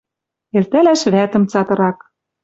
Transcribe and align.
Элтӓлӓш 0.57 1.01
вӓтӹм 1.13 1.43
цатырак. 1.51 1.97